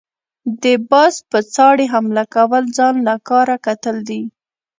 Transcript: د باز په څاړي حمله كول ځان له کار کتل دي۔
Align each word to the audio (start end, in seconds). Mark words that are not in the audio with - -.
د 0.63 0.65
باز 0.89 1.15
په 1.31 1.37
څاړي 1.53 1.85
حمله 1.93 2.23
كول 2.35 2.63
ځان 2.77 2.95
له 3.07 3.15
کار 3.29 3.47
کتل 3.65 3.97
دي۔ 4.09 4.21